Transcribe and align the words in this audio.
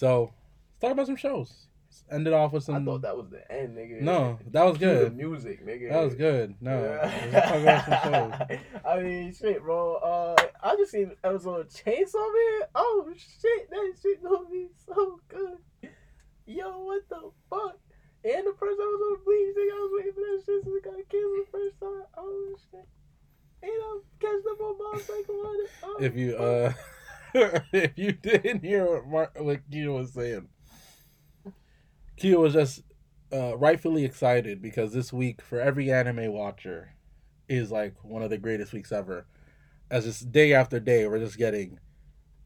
So 0.00 0.32
let's 0.32 0.80
talk 0.80 0.92
about 0.92 1.06
some 1.06 1.16
shows. 1.16 1.66
Let's 1.90 2.04
end 2.10 2.26
it 2.26 2.32
off 2.32 2.52
with 2.54 2.64
some. 2.64 2.76
I 2.76 2.84
thought 2.86 3.02
that 3.02 3.14
was 3.18 3.28
the 3.28 3.42
end, 3.52 3.76
nigga. 3.76 4.00
No, 4.00 4.38
that 4.50 4.62
was 4.64 4.78
good. 4.78 5.14
music, 5.14 5.66
nigga. 5.66 5.90
That 5.90 6.02
was 6.04 6.14
good. 6.14 6.54
No, 6.58 6.82
Yeah. 6.82 7.28
let's 7.32 7.48
talk 7.48 7.60
about 7.60 7.84
some 7.84 8.12
shows. 8.48 8.58
I 8.82 9.00
mean, 9.02 9.34
shit, 9.34 9.60
bro. 9.62 9.96
Uh, 9.96 10.36
I 10.62 10.74
just 10.76 10.92
seen 10.92 11.12
episode 11.22 11.60
of 11.60 11.68
Chainsaw 11.68 12.14
Man. 12.14 12.68
Oh 12.74 13.12
shit, 13.14 13.68
that 13.68 13.92
shit 14.00 14.22
gonna 14.22 14.48
be 14.50 14.68
so 14.86 15.20
good. 15.28 15.58
Yo, 16.46 16.78
what 16.82 17.02
the 17.10 17.20
fuck? 17.50 17.76
And 18.24 18.46
the 18.46 18.54
first 18.58 18.80
episode 18.80 19.12
of 19.12 19.24
Bleach, 19.26 19.54
nigga, 19.54 19.72
I 19.72 19.80
was 19.84 19.92
waiting 19.96 20.12
for 20.14 20.20
that 20.20 20.42
shit 20.46 20.64
since 20.64 20.76
it 20.76 20.84
got 20.84 20.94
canceled 21.12 21.44
the 21.44 21.46
first 21.52 21.76
time. 21.80 22.04
Oh 22.16 22.54
shit. 22.70 22.88
And 23.62 23.72
I'm 23.92 24.00
catching 24.18 24.50
up 24.50 24.60
on 24.62 24.78
Mob 24.78 25.00
Psycho 25.02 25.32
on 25.34 25.64
it. 25.64 25.70
Oh, 25.82 25.96
If 26.00 26.16
you 26.16 26.36
uh, 26.36 26.72
if 27.72 27.98
you 27.98 28.12
didn't 28.12 28.64
hear 28.64 28.84
what 28.86 29.06
Mar- 29.06 29.32
what 29.36 29.70
Kito 29.70 29.96
was 29.96 30.12
saying, 30.12 30.48
Kito 32.20 32.38
was 32.38 32.52
just 32.52 32.82
uh, 33.32 33.56
rightfully 33.56 34.04
excited 34.04 34.60
because 34.60 34.92
this 34.92 35.12
week 35.12 35.40
for 35.42 35.60
every 35.60 35.92
anime 35.92 36.32
watcher 36.32 36.94
is 37.48 37.70
like 37.70 37.94
one 38.02 38.22
of 38.22 38.30
the 38.30 38.38
greatest 38.38 38.72
weeks 38.72 38.92
ever. 38.92 39.26
As 39.90 40.04
just 40.04 40.30
day 40.30 40.52
after 40.52 40.78
day, 40.78 41.06
we're 41.06 41.18
just 41.18 41.36
getting 41.36 41.78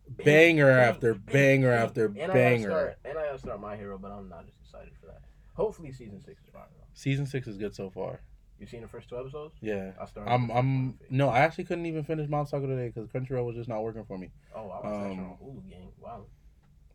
banger 0.09 0.71
after 0.71 1.15
banger 1.15 1.73
after 1.73 2.07
and 2.07 2.31
I 2.31 2.35
banger. 2.35 2.69
start, 2.71 2.99
and 3.05 3.19
I 3.19 3.27
gotta 3.27 3.39
start 3.39 3.61
my 3.61 3.77
hero, 3.77 3.99
but 3.99 4.13
I'm 4.13 4.29
not 4.29 4.45
as 4.49 4.55
excited 4.63 4.93
for 5.01 5.07
that. 5.07 5.21
Hopefully, 5.55 5.93
season 5.93 6.21
six 6.21 6.43
is 6.43 6.49
fine. 6.51 6.63
Though. 6.77 6.85
Season 6.95 7.27
six 7.27 7.47
is 7.47 7.57
good 7.57 7.75
so 7.75 7.91
far. 7.91 8.21
You 8.59 8.67
seen 8.67 8.83
the 8.83 8.89
first 8.89 9.09
two 9.09 9.19
episodes? 9.19 9.55
Yeah. 9.61 9.93
I 10.01 10.07
started. 10.07 10.31
I'm 10.31 10.51
I'm 10.51 10.99
no, 11.11 11.29
I 11.29 11.41
actually 11.41 11.65
couldn't 11.65 11.87
even 11.87 12.05
finish 12.05 12.29
Mob 12.29 12.49
Psycho 12.49 12.67
today 12.67 12.93
because 12.95 13.09
Crunchyroll 13.11 13.45
was 13.47 13.57
just 13.57 13.69
not 13.69 13.83
working 13.83 14.05
for 14.05 14.17
me. 14.17 14.31
Oh, 14.55 14.61
I 14.71 14.81
was 14.81 14.83
actually 14.85 15.19
um, 15.19 15.21
on 15.21 15.37
Hulu 15.43 15.69
gang. 15.71 15.89
Wow, 16.01 16.27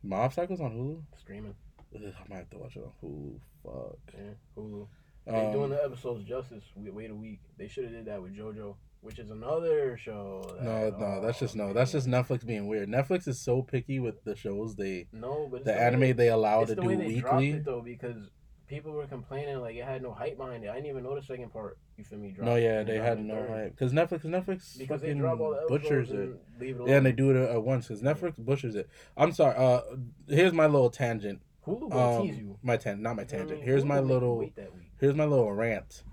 Mob 0.02 0.32
Psycho's 0.32 0.60
on 0.60 0.72
Hulu. 0.72 1.02
streaming. 1.20 1.54
Ugh, 1.94 2.02
I 2.18 2.28
might 2.28 2.36
have 2.38 2.50
to 2.50 2.58
watch 2.58 2.76
it 2.76 2.82
on 2.84 2.92
Hulu. 3.02 3.38
Fuck. 3.62 3.98
Yeah, 4.14 4.30
Hulu. 4.56 4.86
They 5.26 5.46
Um, 5.46 5.52
doing 5.52 5.70
the 5.70 5.84
episodes 5.84 6.24
justice. 6.24 6.64
We 6.74 6.90
wait 6.90 7.10
a 7.10 7.14
week. 7.14 7.40
They 7.58 7.68
should 7.68 7.84
have 7.84 7.92
did 7.92 8.06
that 8.06 8.22
with 8.22 8.34
JoJo, 8.34 8.74
which 9.02 9.18
is 9.18 9.30
another 9.30 9.98
show. 9.98 10.42
no, 10.62 10.90
no, 10.98 11.20
that's 11.20 11.38
just 11.38 11.54
no. 11.56 11.72
That's 11.74 11.92
just 11.92 12.08
Netflix 12.08 12.44
being 12.46 12.66
weird. 12.68 12.88
Netflix 12.88 13.28
is 13.28 13.38
so 13.38 13.62
picky 13.62 14.00
with 14.00 14.24
the 14.24 14.34
shows 14.34 14.76
they, 14.76 15.08
no, 15.12 15.46
but 15.50 15.64
the 15.66 15.72
way- 15.72 15.78
anime 15.78 16.16
they 16.16 16.28
allow 16.28 16.64
to 16.64 16.74
the 16.74 16.80
do 16.80 16.88
way 16.88 16.96
weekly. 16.96 17.50
it 17.50 17.64
though 17.66 17.82
because 17.82 18.30
people 18.70 18.92
were 18.92 19.06
complaining 19.06 19.60
like 19.60 19.74
it 19.76 19.84
had 19.84 20.00
no 20.02 20.12
hype 20.12 20.38
behind 20.38 20.64
it. 20.64 20.70
I 20.70 20.74
didn't 20.76 20.86
even 20.86 21.02
know 21.02 21.14
the 21.16 21.22
second 21.22 21.52
part. 21.52 21.76
You 21.98 22.04
feel 22.04 22.18
me? 22.18 22.34
No, 22.38 22.44
dropped, 22.44 22.60
yeah, 22.62 22.82
they 22.84 22.96
had 22.98 23.22
no 23.22 23.34
third. 23.34 23.50
hype 23.50 23.76
because 23.76 23.92
Netflix, 23.92 24.24
Netflix 24.24 24.78
because 24.78 25.02
they 25.02 25.12
drop 25.12 25.40
all 25.40 25.50
the 25.50 25.66
butchers 25.68 26.10
it. 26.10 26.14
and 26.16 26.38
leave 26.58 26.80
it. 26.80 26.88
Yeah, 26.88 26.96
and 26.96 27.04
they 27.04 27.12
do 27.12 27.30
it 27.30 27.36
at 27.50 27.62
once 27.62 27.88
because 27.88 28.00
Netflix 28.00 28.34
butchers 28.38 28.76
it. 28.76 28.88
I'm 29.16 29.32
sorry. 29.32 29.56
Uh, 29.56 29.80
here's 30.28 30.52
my 30.54 30.66
little 30.66 30.88
tangent. 30.88 31.42
Hulu 31.66 31.90
will 31.92 32.22
tease 32.22 32.34
Um, 32.36 32.40
you. 32.40 32.58
my 32.62 32.76
tan, 32.78 33.02
not 33.02 33.16
my 33.16 33.22
know 33.22 33.26
I 33.28 33.30
tangent. 33.30 33.58
mean? 33.58 33.62
Here's 33.68 33.82
Hulu 33.84 33.88
my 33.88 33.96
will 34.00 34.02
make 34.06 34.08
you 34.08 34.14
little. 34.14 34.38
wait 34.38 34.56
that 34.56 34.74
week. 34.74 34.92
Here's 34.98 35.14
my 35.14 35.24
little 35.24 35.52
rant. 35.52 36.04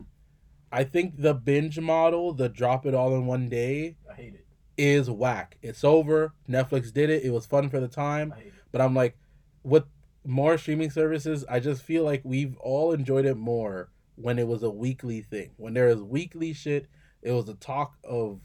I 0.72 0.84
think 0.84 1.22
the 1.22 1.34
binge 1.34 1.80
model, 1.80 2.34
the 2.34 2.50
drop 2.50 2.86
it 2.86 2.94
all 2.94 3.16
in 3.16 3.26
one 3.26 3.48
day, 3.48 3.96
I 4.12 4.16
hate 4.16 4.34
it. 4.34 4.46
is 4.78 5.10
whack. 5.10 5.58
It's 5.62 5.84
over. 5.86 6.34
Netflix 6.50 6.92
did 6.92 7.10
it. 7.10 7.24
It 7.24 7.30
was 7.30 7.46
fun 7.46 7.70
for 7.70 7.80
the 7.80 7.88
time. 7.88 8.34
I 8.36 8.40
hate 8.40 8.48
it. 8.48 8.54
But 8.74 8.82
I'm 8.82 8.94
like, 8.94 9.18
with 9.64 9.86
more 10.28 10.58
streaming 10.58 10.92
services, 10.92 11.46
I 11.50 11.60
just 11.60 11.82
feel 11.82 12.04
like 12.04 12.22
we've 12.24 12.58
all 12.58 12.92
enjoyed 12.92 13.26
it 13.26 13.38
more 13.38 13.90
when 14.16 14.38
it 14.38 14.48
was 14.48 14.62
a 14.62 14.70
weekly 14.70 15.22
thing. 15.22 15.52
When 15.58 15.74
there 15.74 15.88
was 15.88 16.02
weekly 16.02 16.54
shit, 16.54 16.88
it 17.22 17.32
was 17.32 17.48
a 17.48 17.54
talk 17.54 17.96
of, 18.04 18.42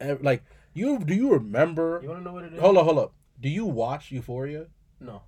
like, 0.00 0.42
you 0.74 0.98
do 0.98 1.14
you 1.14 1.32
remember? 1.32 2.00
You 2.02 2.08
want 2.08 2.20
to 2.20 2.24
know 2.24 2.32
what 2.32 2.44
it 2.44 2.54
is? 2.54 2.60
Hold 2.60 2.78
up, 2.78 2.84
hold 2.84 2.98
up. 2.98 3.14
Do 3.38 3.48
you 3.48 3.66
watch 3.66 4.10
Euphoria? 4.10 4.66
No. 5.00 5.22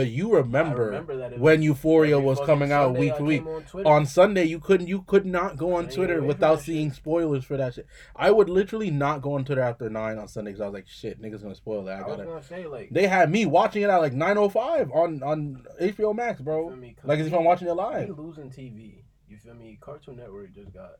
But 0.00 0.10
you 0.10 0.34
remember, 0.34 0.86
remember 0.86 1.16
that 1.18 1.38
when 1.38 1.60
Euphoria 1.62 2.18
was 2.18 2.40
coming 2.40 2.72
out 2.72 2.94
Sunday 2.94 3.00
week 3.00 3.16
to 3.16 3.22
week. 3.24 3.44
On, 3.74 3.86
On 3.86 4.06
Sunday, 4.06 4.44
you 4.44 4.58
couldn't, 4.58 4.86
you 4.86 5.02
could 5.02 5.26
not 5.26 5.56
go 5.56 5.74
on 5.74 5.88
Twitter 5.88 6.22
without 6.22 6.60
seeing 6.60 6.88
shit. 6.90 6.96
spoilers 6.96 7.44
for 7.44 7.56
that 7.56 7.74
shit. 7.74 7.86
I 8.16 8.30
would 8.30 8.48
literally 8.48 8.90
not 8.90 9.20
go 9.20 9.34
on 9.34 9.44
Twitter 9.44 9.60
after 9.60 9.90
nine 9.90 10.16
on 10.18 10.28
Sunday 10.28 10.52
because 10.52 10.62
I 10.62 10.66
was 10.66 10.74
like, 10.74 10.88
shit, 10.88 11.20
niggas 11.20 11.42
gonna 11.42 11.54
spoil 11.54 11.84
that. 11.84 11.98
I 11.98 12.02
I 12.02 12.06
was 12.08 12.16
gotta. 12.16 12.28
gonna 12.28 12.42
say 12.42 12.66
like. 12.66 12.90
They 12.90 13.06
had 13.06 13.30
me 13.30 13.44
watching 13.46 13.82
it 13.82 13.90
at 13.90 13.96
like 13.98 14.12
nine 14.14 14.38
oh 14.38 14.48
five 14.48 14.90
on 14.92 15.22
on 15.22 15.64
HBO 15.80 16.14
Max, 16.14 16.40
bro. 16.40 16.70
me? 16.76 16.96
Like 17.04 17.18
as 17.20 17.26
if 17.26 17.34
I'm 17.34 17.44
watching 17.44 17.68
it 17.68 17.72
We 17.72 17.76
live. 17.76 18.18
losing 18.18 18.50
TV. 18.50 19.02
You 19.28 19.36
feel 19.36 19.54
me? 19.54 19.78
Cartoon 19.80 20.16
Network 20.16 20.54
just 20.54 20.72
got 20.72 20.92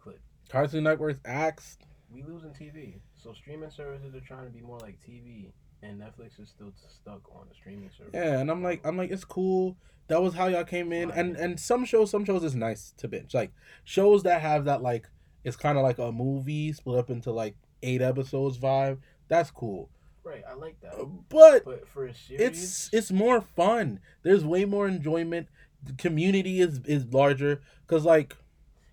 clipped. 0.00 0.20
Cartoon 0.48 0.84
Network's 0.84 1.20
axed. 1.24 1.82
We 2.10 2.22
losing 2.22 2.50
TV. 2.50 3.00
So 3.14 3.32
streaming 3.32 3.70
services 3.70 4.14
are 4.14 4.20
trying 4.20 4.44
to 4.46 4.50
be 4.50 4.60
more 4.60 4.78
like 4.78 4.98
TV, 5.00 5.52
and 5.82 6.00
Netflix 6.00 6.40
is 6.40 6.48
still 6.48 6.72
stuck 6.88 7.22
on 7.34 7.46
the 7.48 7.54
streaming 7.54 7.90
service. 7.96 8.12
Yeah, 8.14 8.38
and 8.38 8.50
I'm 8.50 8.62
like, 8.62 8.80
I'm 8.84 8.96
like, 8.96 9.10
it's 9.10 9.24
cool. 9.24 9.76
That 10.08 10.22
was 10.22 10.34
how 10.34 10.46
y'all 10.46 10.64
came 10.64 10.92
in, 10.92 11.10
and 11.10 11.36
and 11.36 11.58
some 11.58 11.84
shows, 11.84 12.10
some 12.10 12.24
shows 12.24 12.44
is 12.44 12.54
nice 12.54 12.92
to 12.98 13.08
binge. 13.08 13.34
Like 13.34 13.52
shows 13.84 14.22
that 14.24 14.42
have 14.42 14.64
that 14.66 14.82
like, 14.82 15.08
it's 15.44 15.56
kind 15.56 15.78
of 15.78 15.84
like 15.84 15.98
a 15.98 16.12
movie 16.12 16.72
split 16.72 16.98
up 16.98 17.10
into 17.10 17.32
like 17.32 17.56
eight 17.82 18.02
episodes 18.02 18.58
vibe. 18.58 18.98
That's 19.28 19.50
cool. 19.50 19.88
right. 20.24 20.42
I 20.48 20.54
like 20.54 20.80
that. 20.80 20.94
But 21.28 21.64
But 21.64 21.88
for 21.88 22.06
a 22.06 22.14
series, 22.14 22.40
it's 22.40 22.90
it's 22.92 23.10
more 23.10 23.40
fun. 23.40 24.00
There's 24.22 24.44
way 24.44 24.64
more 24.64 24.86
enjoyment. 24.86 25.48
The 25.82 25.94
community 25.94 26.60
is 26.60 26.80
is 26.84 27.06
larger 27.12 27.62
because 27.86 28.04
like 28.04 28.36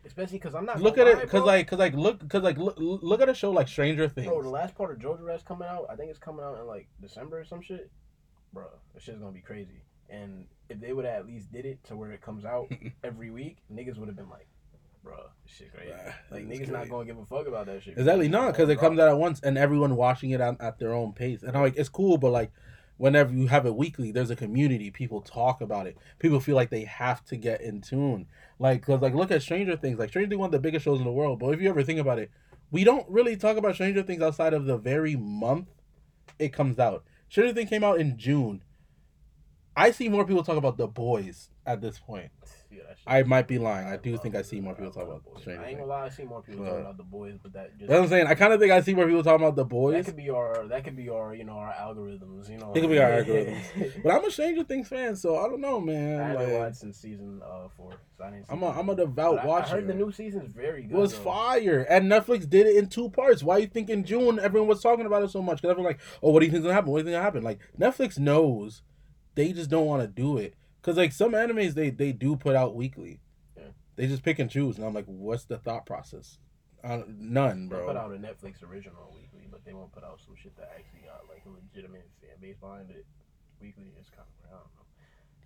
especially 0.06 0.38
because 0.38 0.56
I'm 0.56 0.66
not. 0.66 0.82
look 0.82 0.98
at 0.98 1.08
it 1.08 1.22
because 1.22 1.44
like 1.44 1.66
because 1.66 1.80
like 1.80 1.94
look 1.94 2.20
because 2.20 2.44
like 2.44 2.58
look, 2.58 2.76
look 2.78 3.22
at 3.22 3.30
a 3.30 3.34
show 3.34 3.52
like 3.52 3.68
Stranger 3.68 4.08
Things. 4.08 4.28
Bro, 4.28 4.44
the 4.44 4.50
last 4.50 4.76
part 4.76 4.92
of 4.92 5.00
Jojo 5.00 5.22
Rabbit's 5.22 5.44
coming 5.44 5.68
out. 5.68 5.86
I 5.90 5.96
think 5.96 6.10
it's 6.10 6.20
coming 6.20 6.44
out 6.44 6.60
in 6.60 6.66
like 6.66 6.88
December 7.02 7.40
or 7.40 7.46
some 7.46 7.62
shit. 7.62 7.92
Bro, 8.54 8.68
this 8.94 9.04
shit's 9.04 9.20
gonna 9.20 9.32
be 9.32 9.42
crazy. 9.42 9.84
And 10.10 10.46
if 10.70 10.80
they 10.80 10.94
would 10.94 11.06
have 11.06 11.20
at 11.20 11.28
least 11.28 11.52
did 11.52 11.66
it 11.66 11.84
to 11.86 11.96
where 11.96 12.12
it 12.12 12.22
comes 12.22 12.46
out 12.46 12.72
every 13.04 13.30
week, 13.30 13.58
niggas 13.72 13.98
would 13.98 14.08
have 14.08 14.16
been 14.18 14.30
like, 14.30 14.48
bro, 15.04 15.18
this 15.44 15.56
shit 15.56 15.74
crazy. 15.74 15.92
Bruh, 15.92 16.14
Like 16.32 16.48
niggas 16.48 16.70
not 16.70 16.90
gonna 16.90 17.06
give 17.06 17.18
a 17.18 17.26
fuck 17.26 17.48
about 17.48 17.68
that 17.68 17.84
shit. 17.84 17.98
Exactly, 17.98 18.28
no, 18.28 18.48
because 18.48 18.70
it 18.70 18.80
comes 18.80 19.00
out 19.00 19.10
at 19.10 19.18
once 19.18 19.40
and 19.42 19.58
everyone 19.58 19.96
watching 19.96 20.32
it 20.32 20.42
at, 20.42 20.60
at 20.62 20.80
their 20.80 20.94
own 20.94 21.14
pace. 21.14 21.44
And 21.44 21.56
I'm 21.56 21.62
like, 21.62 21.76
it's 21.78 21.90
cool, 21.90 22.18
but 22.18 22.32
like, 22.32 22.52
whenever 23.00 23.34
you 23.34 23.48
have 23.48 23.66
it 23.66 23.76
weekly, 23.76 24.12
there's 24.12 24.30
a 24.30 24.36
community. 24.36 24.92
People 24.92 25.22
talk 25.22 25.62
about 25.62 25.88
it. 25.88 25.98
People 26.20 26.42
feel 26.42 26.56
like 26.56 26.70
they 26.70 26.84
have 26.84 27.24
to 27.26 27.38
get 27.38 27.62
in 27.62 27.80
tune. 27.80 28.28
Like, 28.60 28.86
cause 28.86 29.02
like, 29.02 29.16
look 29.16 29.32
at 29.32 29.42
Stranger 29.42 29.78
Things. 29.78 29.98
Like, 29.98 30.10
Stranger 30.10 30.30
Things 30.30 30.40
one 30.40 30.50
of 30.50 30.52
the 30.52 30.60
biggest 30.60 30.84
shows 30.84 31.00
in 31.00 31.06
the 31.06 31.12
world. 31.12 31.40
But 31.40 31.54
if 31.54 31.62
you 31.62 31.70
ever 31.70 31.82
think 31.82 32.00
about 32.00 32.20
it, 32.20 32.30
we 32.72 32.84
don't 32.84 33.10
really 33.10 33.38
talk 33.38 33.56
about 33.56 33.76
Stranger 33.76 34.04
Things 34.04 34.22
outside 34.22 34.54
of 34.54 34.66
the 34.66 34.78
very 34.78 35.16
month 35.16 35.70
it 36.40 36.50
comes 36.50 36.78
out. 36.78 37.06
Stranger 37.30 37.54
Things 37.54 37.70
came 37.70 37.86
out 37.86 38.02
in 38.02 38.18
June. 38.18 38.62
I 39.80 39.92
see 39.92 40.10
more 40.10 40.26
people 40.26 40.44
talk 40.44 40.58
about 40.58 40.78
the 40.78 40.88
boys 40.88 41.50
at 41.66 41.82
this 41.82 42.00
point. 42.00 42.32
Yeah, 42.72 42.82
I 43.08 43.24
might 43.24 43.48
be 43.48 43.58
lying. 43.58 43.88
I 43.88 43.98
do 43.98 44.16
think 44.18 44.36
I 44.36 44.44
see 44.44 44.60
more 44.60 44.76
people 44.76 44.92
talk 44.92 45.04
about 45.08 45.24
The 45.24 45.32
Boys. 45.32 45.48
I 45.60 45.70
ain't 45.70 45.80
gonna 45.80 45.90
lie, 45.90 46.06
I 46.06 46.10
see 46.10 46.24
more 46.24 46.42
people 46.44 46.64
But- 46.64 46.70
talking 46.70 46.82
about 46.86 46.98
the 46.98 47.04
boys, 47.04 47.36
but 47.42 47.54
that 47.54 47.70
just 47.80 47.90
That's 47.90 47.98
what 47.98 48.04
I'm 48.04 48.10
saying. 48.10 48.28
I 48.28 48.36
kind 48.36 48.54
of 48.54 48.60
think 48.60 48.72
I 48.72 48.82
see 48.82 48.94
more 48.94 49.08
people 49.08 49.24
talking 49.24 49.44
about 49.44 49.56
the 49.56 49.66
boys. 49.66 49.94
that 49.96 50.06
could 50.06 50.16
be 50.18 50.30
our 50.30 50.68
that 50.68 50.84
could 50.84 50.96
be 50.96 51.10
our 51.10 51.34
you 51.34 51.46
know 51.46 51.54
our 51.54 51.74
algorithms. 51.74 52.48
You 52.50 52.58
know, 52.60 52.72
It 52.76 52.82
could 52.82 52.90
be 52.92 53.00
our 53.00 53.10
algorithms. 53.24 53.64
But 54.04 54.12
I'm 54.14 54.24
a 54.24 54.30
Stranger 54.30 54.64
Things 54.64 54.88
fan, 54.88 55.16
so 55.16 55.38
I 55.38 55.48
don't 55.50 55.62
know, 55.62 55.78
I 55.82 55.84
man. 55.84 56.20
haven't 56.20 56.50
Like, 56.52 56.60
watched 56.60 56.76
since 56.78 56.98
season 56.98 57.42
uh 57.44 57.68
four. 57.76 57.94
So 58.18 58.24
I 58.24 58.44
I'm 58.50 58.62
a 58.62 58.68
I'm 58.68 58.90
a 58.90 58.96
devout 58.96 59.38
But 59.38 59.46
watcher. 59.48 59.66
I 59.66 59.70
heard 59.78 59.88
the 59.88 59.94
new 59.96 60.12
season's 60.12 60.54
very 60.54 60.84
good. 60.84 60.96
it 60.96 61.00
was 61.00 61.14
though. 61.14 61.24
fire, 61.24 61.88
and 61.90 62.06
Netflix 62.12 62.48
did 62.48 62.68
it 62.68 62.76
in 62.76 62.88
two 62.88 63.10
parts. 63.10 63.42
Why 63.44 63.58
you 63.58 63.68
think 63.68 63.90
in 63.90 64.04
June 64.04 64.38
everyone 64.40 64.68
was 64.70 64.82
talking 64.84 65.06
about 65.08 65.24
it 65.24 65.32
so 65.32 65.42
much? 65.42 65.58
Because 65.58 65.72
everyone 65.72 65.94
like, 65.94 66.02
oh, 66.22 66.32
what 66.32 66.42
do 66.42 66.46
you 66.46 66.52
think's 66.52 66.64
gonna 66.64 66.76
happen? 66.76 66.92
What 66.92 67.00
do 67.00 67.02
you 67.02 67.06
think 67.06 67.16
gonna 67.16 67.24
happen? 67.24 67.44
Like 67.44 67.60
Netflix 67.80 68.20
knows, 68.20 68.84
they 69.40 69.54
just 69.54 69.70
don't 69.70 69.86
want 69.86 70.02
to 70.02 70.08
do 70.08 70.38
it. 70.38 70.54
Cause 70.82 70.98
like 70.98 71.14
some 71.14 71.32
animes 71.32 71.74
they 71.76 71.90
they 71.92 72.12
do 72.12 72.36
put 72.36 72.56
out 72.56 72.76
weekly. 72.76 73.22
Yeah. 73.56 73.72
They 73.96 74.08
just 74.08 74.24
pick 74.24 74.38
and 74.40 74.50
choose, 74.50 74.76
and 74.78 74.86
I'm 74.86 74.94
like, 74.94 75.06
what's 75.08 75.46
the 75.46 75.58
thought 75.58 75.86
process? 75.86 76.38
Uh, 76.84 77.04
none, 77.08 77.68
They 77.70 77.76
bro. 77.76 77.88
put 77.88 77.96
out 77.98 78.12
a 78.12 78.16
Netflix 78.18 78.64
original 78.64 79.14
weekly, 79.16 79.48
but 79.52 79.64
they 79.66 79.74
won't 79.74 79.92
put 79.92 80.04
out 80.04 80.20
some 80.26 80.36
shit 80.42 80.56
that 80.58 80.72
actually 80.78 81.02
got 81.08 81.24
like 81.30 81.44
a 81.46 81.50
legitimate 81.52 82.08
fan 82.22 82.36
base 82.42 82.56
behind 82.60 82.90
it. 82.92 83.06
Weekly 83.62 83.92
is 84.00 84.08
kind 84.16 84.28
of 84.28 84.36
I 84.48 84.52
don't 84.60 84.72
know. 84.76 84.86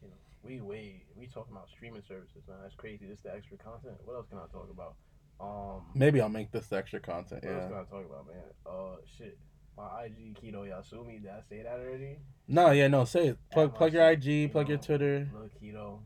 You 0.02 0.08
know, 0.10 0.20
we 0.44 0.62
way 0.62 1.04
we 1.16 1.28
talking 1.28 1.54
about 1.54 1.70
streaming 1.70 2.02
services, 2.08 2.42
man. 2.48 2.58
That's 2.64 2.76
crazy. 2.76 3.06
This 3.06 3.18
is 3.18 3.24
the 3.24 3.34
extra 3.36 3.58
content. 3.58 3.96
What 4.06 4.16
else 4.16 4.26
can 4.30 4.38
I 4.40 4.48
talk 4.52 4.70
about? 4.74 4.96
Um, 5.42 5.82
Maybe 5.96 6.22
I'll 6.22 6.30
make 6.30 6.52
this 6.52 6.68
the 6.68 6.78
extra 6.78 7.00
content. 7.00 7.44
what 7.44 7.54
else 7.54 7.62
Yeah. 7.64 7.70
can 7.70 7.78
I 7.78 7.90
talk 7.90 8.06
about, 8.10 8.26
man? 8.28 8.44
Uh, 8.66 8.96
shit. 9.18 9.38
My 9.78 10.04
IG 10.06 10.36
Kito 10.42 10.68
Yasumi. 10.68 11.22
Did 11.22 11.32
I 11.32 11.42
say 11.50 11.64
that 11.64 11.80
already? 11.80 12.18
No, 12.48 12.72
yeah, 12.72 12.88
no. 12.88 13.06
Say 13.06 13.30
it. 13.30 13.38
Plug 13.52 13.74
plug 13.74 13.94
your 13.94 14.10
IG. 14.12 14.52
Plug 14.52 14.70
your. 14.70 14.78
Twitter. 14.78 15.28
Lord 15.34 15.52
Kito 15.62 16.00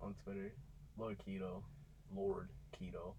on 0.00 0.14
Twitter. 0.24 0.52
Lord 0.96 1.16
Kito. 1.26 1.62
Lord 2.14 2.48
Kito. 2.80 3.14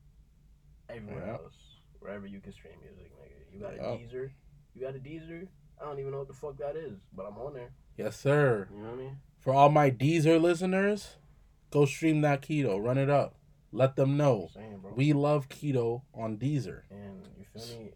Everywhere 0.89 1.25
Yeah. 1.25 1.33
else. 1.33 1.53
Wherever 1.99 2.25
you 2.25 2.39
can 2.39 2.53
stream 2.53 2.73
music, 2.81 3.11
nigga. 3.19 3.53
You 3.53 3.59
got 3.59 3.73
a. 3.73 3.97
Deezer. 3.97 4.31
You 4.73 4.81
got 4.81 4.95
a 4.95 4.99
Deezer? 4.99 5.47
I 5.81 5.85
don't 5.85 5.99
even 5.99 6.11
know 6.11 6.19
what 6.19 6.27
the 6.27 6.33
fuck 6.33 6.57
that 6.57 6.75
is, 6.75 6.99
but 7.13 7.25
I'm 7.25 7.37
on 7.37 7.53
there. 7.53 7.71
Yes, 7.97 8.17
sir. 8.17 8.67
You 8.71 8.77
know 8.77 8.89
what 8.89 8.93
I 8.93 8.97
mean? 8.97 9.17
For 9.39 9.53
all 9.53 9.69
my 9.69 9.89
Deezer 9.91 10.39
listeners, 10.41 11.17
go 11.71 11.85
stream 11.85 12.21
that 12.21 12.41
Kito. 12.41 12.81
Run 12.81 12.97
it 12.97 13.09
up. 13.09 13.35
Let 13.71 13.95
them 13.95 14.17
know. 14.17 14.49
Saying. 14.53 14.81
We 14.95 15.13
love 15.13 15.49
Kito 15.49 16.01
on 16.13 16.37
Deezer. 16.37 16.83
and 16.89 17.27
you 17.37 17.45
feel 17.53 17.77
me? 17.79 17.91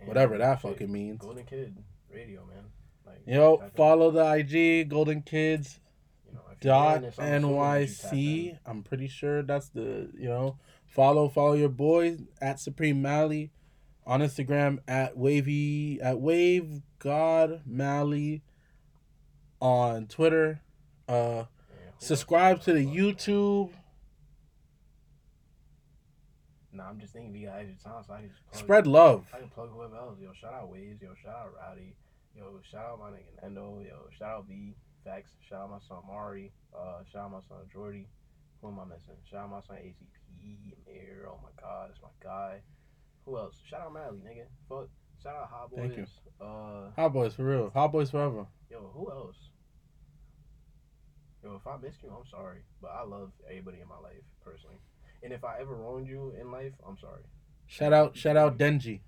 And 0.00 0.08
Whatever 0.08 0.38
that 0.38 0.60
fucking 0.62 0.90
means. 0.90 1.20
Golden 1.20 1.44
Kid 1.44 1.76
Radio, 2.12 2.44
man. 2.46 2.64
Like, 3.06 3.22
Yo, 3.26 3.56
check 3.56 3.64
'em. 3.64 3.70
follow 3.76 4.10
the 4.10 4.24
IG 4.24 4.88
Golden 4.88 5.22
Kids 5.22 5.80
You 6.26 6.34
know, 6.34 6.40
dot 6.60 6.88
hearing 6.88 7.02
this, 7.02 7.18
I'm 7.18 7.24
assuming 7.24 7.42
that 7.56 7.80
you 7.80 7.86
tapped 7.94 8.12
in. 8.12 8.18
NYC. 8.18 8.58
I'm 8.66 8.82
pretty 8.82 9.08
sure 9.08 9.42
that's 9.42 9.68
the 9.70 10.10
you 10.16 10.28
know 10.28 10.58
follow 10.86 11.28
follow 11.28 11.54
your 11.54 11.68
boys 11.68 12.20
at 12.40 12.60
Supreme 12.60 13.00
Mali 13.02 13.50
on 14.06 14.20
Instagram 14.20 14.78
at 14.88 15.16
wavy 15.16 16.00
at 16.00 16.18
wave 16.20 16.82
God 16.98 17.62
Mali 17.66 18.42
on 19.60 20.06
Twitter. 20.06 20.60
Uh, 21.08 21.44
Yeah, 21.70 21.90
subscribe 21.98 22.60
to 22.62 22.72
the 22.72 22.84
YouTube. 22.86 23.72
Nah, 26.78 26.88
I'm 26.88 27.00
just 27.00 27.12
thinking 27.12 27.34
if 27.34 27.40
you 27.40 27.48
got 27.48 27.58
extra 27.58 27.90
time, 27.90 28.04
so 28.06 28.14
I 28.14 28.20
can 28.20 28.30
just 28.30 28.46
plug, 28.46 28.62
Spread 28.62 28.86
love. 28.86 29.26
I 29.34 29.38
can 29.40 29.48
plug 29.48 29.70
whoever 29.74 29.96
else. 29.96 30.16
Yo, 30.22 30.30
shout 30.40 30.54
out 30.54 30.70
Waves. 30.70 31.02
Yo, 31.02 31.10
shout 31.20 31.34
out 31.34 31.50
Rowdy. 31.58 31.96
Yo, 32.36 32.60
shout 32.70 32.86
out 32.86 33.00
my 33.00 33.10
nigga 33.10 33.34
Nendo. 33.42 33.84
Yo, 33.84 34.06
shout 34.16 34.28
out 34.30 34.48
B. 34.48 34.76
Facts. 35.04 35.32
Shout 35.48 35.62
out 35.62 35.70
my 35.70 35.78
son 35.88 35.98
Mari. 36.06 36.52
Uh, 36.72 37.02
shout 37.10 37.24
out 37.24 37.32
my 37.32 37.40
son 37.48 37.66
Jordy. 37.72 38.06
Who 38.62 38.68
am 38.68 38.78
I 38.78 38.84
missing? 38.84 39.18
Shout 39.28 39.40
out 39.40 39.50
my 39.50 39.60
son 39.66 39.76
ACP. 39.82 40.70
Amir. 40.86 41.26
Oh 41.28 41.40
my 41.42 41.50
God, 41.60 41.90
that's 41.90 42.00
my 42.00 42.14
guy. 42.22 42.60
Who 43.24 43.36
else? 43.36 43.60
Shout 43.68 43.80
out 43.80 43.92
Mali, 43.92 44.18
nigga. 44.18 44.46
Fuck. 44.68 44.88
Shout 45.20 45.34
out 45.34 45.50
Hot 45.50 45.70
Boys. 45.70 45.80
Thank 45.80 45.96
you. 45.96 46.06
Uh, 46.40 46.90
Hot 46.94 47.12
boys 47.12 47.34
for 47.34 47.42
real. 47.44 47.70
Hot 47.74 47.90
boys 47.90 48.10
forever. 48.10 48.46
yo, 48.70 48.88
who 48.94 49.10
else? 49.10 49.36
Yo, 51.42 51.56
if 51.56 51.66
I 51.66 51.76
missed 51.76 52.04
you, 52.04 52.10
I'm 52.10 52.26
sorry, 52.30 52.60
but 52.80 52.92
I 52.94 53.02
love 53.02 53.32
everybody 53.48 53.80
in 53.80 53.88
my 53.88 53.98
life 53.98 54.22
personally. 54.44 54.78
And 55.22 55.32
if 55.32 55.44
I 55.44 55.58
ever 55.60 55.74
wronged 55.74 56.08
you 56.08 56.34
in 56.40 56.50
life, 56.52 56.72
I'm 56.86 56.96
sorry. 56.98 57.22
Shout 57.66 57.92
out, 57.92 58.16
shout 58.16 58.36
out 58.36 58.56
Denji. 58.58 59.00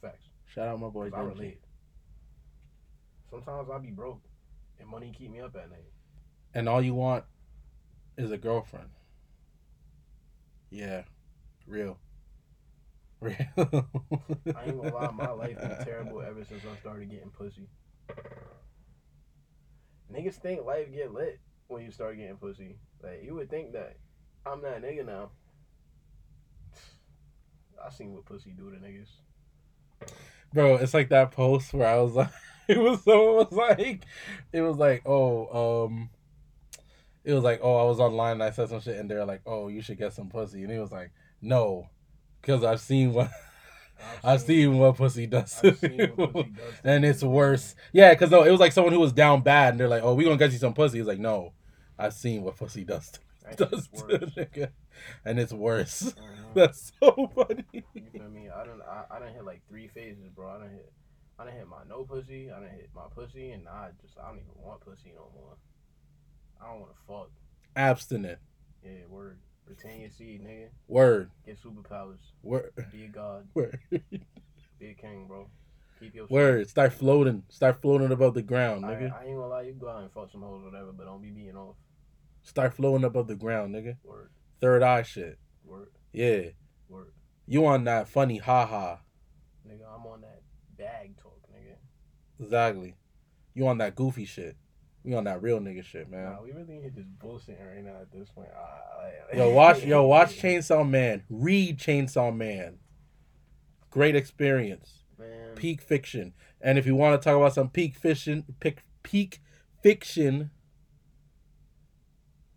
Facts. 0.00 0.24
Shout 0.46 0.68
out 0.68 0.80
my 0.80 0.88
boy 0.88 1.10
'Cause 1.10 1.18
I 1.18 1.22
Denji. 1.22 1.28
relate. 1.28 1.60
Sometimes 3.30 3.68
I 3.70 3.78
be 3.78 3.90
broke, 3.90 4.22
and 4.78 4.88
money 4.88 5.12
keep 5.16 5.30
me 5.30 5.40
up 5.40 5.54
at 5.56 5.70
night. 5.70 5.92
And 6.54 6.68
all 6.68 6.80
you 6.82 6.94
want 6.94 7.24
is 8.16 8.32
a 8.32 8.38
girlfriend. 8.38 8.88
Yeah, 10.70 11.04
real. 11.66 11.98
Real. 13.20 13.36
I 13.56 13.64
ain't 13.64 14.80
gonna 14.80 14.94
lie, 14.94 15.10
my 15.10 15.30
life 15.30 15.56
been 15.58 15.84
terrible 15.84 16.22
ever 16.22 16.44
since 16.44 16.62
I 16.64 16.78
started 16.78 17.10
getting 17.10 17.30
pussy. 17.30 17.68
Niggas 20.12 20.34
think 20.36 20.64
life 20.64 20.92
get 20.92 21.12
lit 21.12 21.40
when 21.66 21.82
you 21.84 21.90
start 21.90 22.16
getting 22.16 22.36
pussy. 22.36 22.78
Like 23.02 23.24
you 23.24 23.34
would 23.34 23.50
think 23.50 23.72
that 23.72 23.96
I'm 24.46 24.62
that 24.62 24.82
nigga 24.82 25.06
now. 25.06 25.30
I 27.84 27.90
seen 27.90 28.12
what 28.12 28.24
pussy 28.24 28.50
do 28.50 28.70
to 28.70 28.76
niggas. 28.76 29.08
Bro, 30.52 30.76
it's 30.76 30.94
like 30.94 31.10
that 31.10 31.30
post 31.30 31.72
where 31.74 31.88
I 31.88 31.98
was 32.00 32.14
like, 32.14 32.30
it 32.68 32.78
was 32.78 33.02
someone 33.02 33.36
was 33.36 33.52
like, 33.52 34.04
it 34.52 34.60
was 34.60 34.76
like, 34.76 35.02
oh, 35.06 35.86
um, 35.86 36.10
it 37.24 37.32
was 37.32 37.44
like, 37.44 37.60
oh, 37.62 37.76
I 37.76 37.84
was 37.84 38.00
online 38.00 38.32
and 38.32 38.42
I 38.42 38.50
said 38.50 38.68
some 38.68 38.80
shit 38.80 38.96
and 38.96 39.10
they're 39.10 39.24
like, 39.24 39.42
oh, 39.46 39.68
you 39.68 39.82
should 39.82 39.98
get 39.98 40.12
some 40.12 40.28
pussy, 40.28 40.62
and 40.62 40.72
he 40.72 40.78
was 40.78 40.92
like, 40.92 41.10
no, 41.40 41.88
because 42.40 42.64
I've 42.64 42.80
seen 42.80 43.12
what 43.12 43.30
I've 44.24 44.40
seen 44.40 44.78
what 44.78 44.96
pussy 44.96 45.26
does 45.26 45.60
to 45.60 45.68
I've 45.68 45.78
seen 45.78 46.12
what 46.14 46.32
pussy 46.32 46.50
does 46.50 46.74
to 46.82 46.84
and 46.84 47.04
it's 47.04 47.22
worse. 47.22 47.74
Yeah, 47.92 48.14
because 48.14 48.30
no, 48.30 48.44
it 48.44 48.50
was 48.50 48.60
like 48.60 48.72
someone 48.72 48.92
who 48.92 49.00
was 49.00 49.12
down 49.12 49.42
bad, 49.42 49.74
and 49.74 49.80
they're 49.80 49.88
like, 49.88 50.02
oh, 50.02 50.14
we 50.14 50.24
gonna 50.24 50.36
get 50.36 50.52
you 50.52 50.58
some 50.58 50.74
pussy. 50.74 50.98
He's 50.98 51.06
like, 51.06 51.18
no, 51.18 51.52
I've 51.98 52.14
seen 52.14 52.42
what 52.42 52.56
pussy 52.56 52.84
does 52.84 53.10
to 53.10 53.20
That 53.56 53.70
does 53.70 53.88
to 53.88 54.04
worse. 54.06 54.34
nigga, 54.36 54.68
and 55.24 55.38
it's 55.38 55.52
worse. 55.52 56.14
That's 56.54 56.92
so 57.00 57.30
funny. 57.34 57.64
You 57.72 57.82
feel 58.12 58.28
me? 58.28 58.48
I 58.54 58.64
don't. 58.64 58.80
I, 58.82 59.16
I 59.16 59.18
done 59.18 59.32
hit 59.32 59.44
like 59.44 59.62
three 59.68 59.88
phases, 59.88 60.28
bro. 60.34 60.48
I 60.48 60.58
don't 60.58 60.70
hit. 60.70 60.92
I 61.38 61.44
done 61.44 61.54
hit 61.54 61.68
my 61.68 61.78
no 61.88 62.04
pussy. 62.04 62.50
I 62.50 62.60
done 62.60 62.70
hit 62.70 62.90
my 62.94 63.06
pussy, 63.14 63.50
and 63.50 63.68
I 63.68 63.90
just 64.02 64.14
I 64.18 64.28
don't 64.28 64.38
even 64.38 64.62
want 64.62 64.80
pussy 64.80 65.12
no 65.14 65.30
more. 65.34 65.56
I 66.60 66.70
don't 66.70 66.80
want 66.80 66.92
to 66.92 66.98
fuck. 67.06 67.30
Abstinent. 67.76 68.38
Yeah, 68.84 69.06
word. 69.08 69.38
Retain 69.66 70.00
your 70.00 70.10
seed, 70.10 70.42
nigga. 70.42 70.68
Word. 70.88 71.30
Get 71.44 71.58
superpowers. 71.62 72.18
Word. 72.42 72.72
Be 72.90 73.04
a 73.04 73.08
god. 73.08 73.46
Word. 73.54 73.78
Be 73.90 74.90
a 74.90 74.94
king, 74.94 75.26
bro. 75.28 75.48
Keep 76.00 76.14
your 76.14 76.26
Word. 76.28 76.68
Start 76.70 76.92
floating. 76.92 77.42
Start 77.48 77.80
floating 77.82 78.10
above 78.10 78.34
the 78.34 78.42
ground, 78.42 78.86
I, 78.86 78.90
nigga. 78.90 79.12
I 79.14 79.26
ain't 79.26 79.36
gonna 79.36 79.46
lie, 79.48 79.62
you 79.62 79.72
go 79.72 79.88
out 79.88 80.02
and 80.02 80.12
fuck 80.12 80.30
some 80.32 80.42
hoes, 80.42 80.62
or 80.62 80.70
whatever, 80.70 80.92
but 80.92 81.04
don't 81.04 81.20
be 81.20 81.30
beating 81.30 81.56
off. 81.56 81.76
Start 82.48 82.72
floating 82.72 83.04
above 83.04 83.28
the 83.28 83.34
ground, 83.36 83.74
nigga. 83.74 83.96
Word, 84.02 84.30
Third 84.58 84.82
eye 84.82 85.02
shit. 85.02 85.38
word, 85.66 85.90
Yeah. 86.12 86.44
word. 86.88 87.12
You 87.46 87.66
on 87.66 87.84
that 87.84 88.08
funny 88.08 88.38
haha. 88.38 88.96
Nigga, 89.68 89.82
I'm 89.94 90.06
on 90.06 90.22
that 90.22 90.40
bag 90.78 91.18
talk, 91.18 91.38
nigga. 91.54 91.74
Exactly. 92.42 92.94
You 93.52 93.68
on 93.68 93.76
that 93.78 93.94
goofy 93.94 94.24
shit. 94.24 94.56
We 95.04 95.14
on 95.14 95.24
that 95.24 95.42
real 95.42 95.60
nigga 95.60 95.84
shit, 95.84 96.08
man. 96.10 96.24
Nah, 96.24 96.40
we 96.42 96.52
really 96.52 96.78
ain't 96.84 96.94
just 96.94 97.18
bullshitting 97.18 97.74
right 97.74 97.84
now 97.84 98.00
at 98.00 98.10
this 98.10 98.30
point. 98.30 98.48
Ah, 98.56 99.36
Yo, 99.36 99.50
watch 99.50 99.84
yo, 99.84 100.02
watch 100.06 100.40
Chainsaw 100.40 100.88
Man. 100.88 101.24
Read 101.28 101.78
Chainsaw 101.78 102.34
Man. 102.34 102.78
Great 103.90 104.16
experience. 104.16 105.04
Man, 105.18 105.54
Peak 105.54 105.82
fiction. 105.82 106.32
And 106.62 106.78
if 106.78 106.86
you 106.86 106.94
want 106.96 107.20
to 107.20 107.22
talk 107.24 107.36
about 107.36 107.52
some 107.52 107.68
peak 107.68 107.94
fiction 107.94 108.44
peak, 108.58 108.78
peak 109.02 109.40
fiction, 109.82 110.50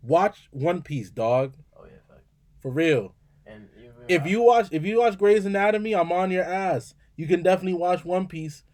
watch 0.02 0.48
One 0.50 0.82
Piece, 0.82 1.10
dog. 1.10 1.54
oh 1.78 1.84
yeah, 1.84 1.98
fact. 2.08 2.24
For 2.60 2.70
real. 2.70 3.14
And 3.46 3.68
If 4.08 4.26
you 4.26 4.42
watch 4.42 4.68
if 4.72 4.84
you 4.84 4.98
watch 5.00 5.18
Grey's 5.18 5.46
Anatomy, 5.46 5.94
I'm 5.94 6.12
on 6.12 6.30
your 6.30 6.44
ass. 6.44 6.94
You 7.16 7.26
can 7.26 7.42
definitely 7.42 7.74
watch 7.78 8.04
One 8.04 8.26
Piece. 8.26 8.64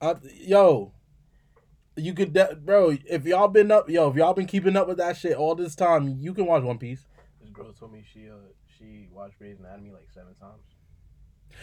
Uh, 0.00 0.14
yo, 0.34 0.92
you 1.96 2.14
could, 2.14 2.32
de- 2.32 2.56
bro. 2.56 2.96
If 3.08 3.24
y'all 3.26 3.48
been 3.48 3.70
up, 3.70 3.88
yo, 3.88 4.10
if 4.10 4.16
y'all 4.16 4.34
been 4.34 4.46
keeping 4.46 4.76
up 4.76 4.88
with 4.88 4.96
that 4.98 5.16
shit 5.16 5.36
all 5.36 5.54
this 5.54 5.74
time, 5.76 6.16
you 6.18 6.34
can 6.34 6.46
watch 6.46 6.62
One 6.62 6.78
Piece, 6.78 7.06
this 7.40 7.50
girl 7.50 7.72
told 7.72 7.92
me 7.92 8.04
she 8.12 8.28
uh 8.28 8.34
she 8.78 9.08
watched 9.12 9.38
Grey's 9.38 9.58
Anatomy 9.60 9.90
like 9.90 10.08
seven 10.12 10.34
times. 10.34 10.62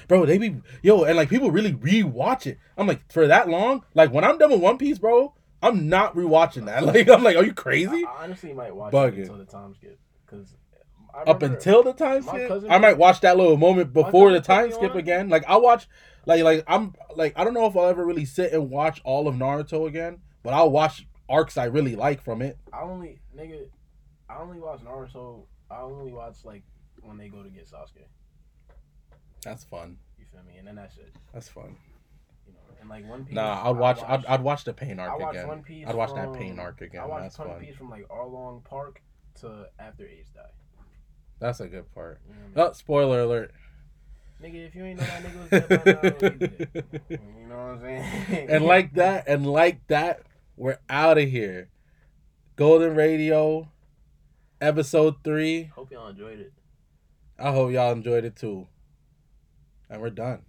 bro. 0.08 0.26
They 0.26 0.38
be 0.38 0.58
yo, 0.82 1.04
and 1.04 1.18
like 1.18 1.30
people 1.30 1.52
really 1.52 1.74
rewatch 1.74 2.46
it. 2.48 2.58
I'm 2.78 2.88
like, 2.88 3.12
for 3.12 3.28
that 3.28 3.50
long, 3.50 3.84
like 3.94 4.14
when 4.14 4.24
I'm 4.24 4.38
done 4.38 4.52
with 4.52 4.62
One 4.62 4.78
Piece, 4.78 5.00
bro, 5.00 5.34
I'm 5.62 5.90
not 5.90 6.16
rewatching 6.16 6.66
that. 6.66 6.84
Like, 6.90 7.10
I'm 7.10 7.24
like, 7.24 7.36
are 7.36 7.44
you 7.44 7.54
crazy? 7.54 8.06
I, 8.06 8.10
I 8.20 8.24
honestly 8.24 8.54
might 8.54 8.76
watch 8.76 8.94
Bugging. 8.94 9.14
it 9.14 9.20
until 9.20 9.38
the 9.38 9.46
time 9.46 9.74
skip 9.76 10.00
because 10.26 10.56
Up 11.28 11.44
until 11.44 11.84
the 11.84 11.94
time 11.94 12.22
skip, 12.24 12.52
I 12.70 12.78
might 12.78 12.98
watch 12.98 13.22
that 13.22 13.38
little 13.38 13.58
moment 13.58 13.94
before 13.94 14.32
the 14.32 14.42
time 14.42 14.72
skip 14.72 14.92
on. 14.92 14.98
again. 14.98 15.30
Like 15.30 15.44
I 15.48 15.58
watch, 15.58 15.88
like 16.26 16.44
like 16.44 16.64
I'm 16.68 16.96
like 17.16 17.34
I 17.38 17.44
don't 17.44 17.54
know 17.54 17.66
if 17.66 17.76
I'll 17.76 17.88
ever 17.88 18.06
really 18.06 18.26
sit 18.26 18.54
and 18.54 18.70
watch 18.70 19.02
all 19.04 19.28
of 19.28 19.36
Naruto 19.36 19.88
again, 19.88 20.20
but 20.44 20.54
I'll 20.54 20.72
watch 20.72 21.06
arcs 21.28 21.58
I 21.58 21.66
really 21.66 21.96
like 21.96 22.24
from 22.24 22.42
it. 22.42 22.58
I 22.72 22.82
only 22.82 23.20
nigga, 23.38 23.68
I 24.30 24.40
only 24.40 24.60
watch 24.60 24.80
Naruto. 24.82 25.46
I 25.70 25.82
only 25.82 26.12
watch 26.12 26.38
like 26.44 26.64
when 27.02 27.18
they 27.18 27.28
go 27.28 27.44
to 27.44 27.50
get 27.50 27.68
Sasuke. 27.70 28.06
That's 29.44 29.64
fun. 29.64 29.98
You 30.18 30.26
feel 30.32 30.42
me? 30.44 30.58
And 30.58 30.68
then 30.68 30.76
that's 30.76 30.98
it. 30.98 31.16
That's 31.34 31.48
fun. 31.50 31.78
And 32.80 32.90
like 32.90 33.08
One 33.08 33.26
Piece. 33.26 33.36
Nah, 33.36 33.70
I'd 33.70 33.76
watch. 33.78 33.98
watch- 34.02 34.10
I'd, 34.10 34.26
I'd 34.26 34.42
watch 34.42 34.64
the 34.64 34.74
pain 34.74 35.00
arc 35.00 35.20
again. 35.22 35.48
One 35.48 35.64
Piece. 35.64 35.86
I'd 35.88 35.96
watch 35.96 36.10
from, 36.12 36.32
that 36.32 36.40
pain 36.40 36.60
arc 36.60 36.82
again. 36.82 37.02
I 37.02 37.06
watched 37.06 37.24
That's 37.24 37.40
One 37.40 37.48
fun. 37.50 37.60
Piece 37.60 37.76
from 37.76 37.90
like 37.90 38.08
Arlong 38.08 38.64
Park 38.64 39.02
to 39.42 39.68
after 39.80 40.06
Ace 40.06 40.30
died. 40.34 40.46
That's 41.40 41.60
a 41.60 41.68
good 41.68 41.94
part. 41.94 42.20
You 42.28 42.34
know 42.34 42.40
what 42.54 42.62
I 42.62 42.64
mean? 42.64 42.70
Oh, 42.72 42.74
spoiler 42.74 43.22
alert. 43.22 43.52
Nigga, 44.44 44.68
if 44.68 44.76
you 44.76 44.86
ain't 44.86 45.00
know 45.00 45.06
that 45.06 45.24
nigga 45.24 45.40
was 45.40 45.50
dead 45.50 46.20
by 46.20 46.28
now, 46.30 46.36
you. 47.10 47.18
You 47.42 47.48
know 47.48 47.56
what 47.56 47.64
I'm 47.76 47.82
saying? 47.82 48.50
and 48.50 48.66
like 48.66 48.94
that, 48.94 49.28
and 49.28 49.46
like 49.46 49.86
that, 49.88 50.22
we're 50.56 50.78
out 50.90 51.18
of 51.18 51.30
here. 51.30 51.70
Golden 52.56 52.96
Radio, 52.96 53.70
episode 54.62 55.16
three. 55.24 55.64
Hope 55.76 55.92
y'all 55.92 56.08
enjoyed 56.10 56.40
it. 56.40 56.54
I 57.38 57.52
hope 57.52 57.72
y'all 57.72 57.92
enjoyed 57.92 58.24
it 58.26 58.36
too. 58.36 58.68
And 59.90 60.02
we're 60.02 60.10
done. 60.10 60.44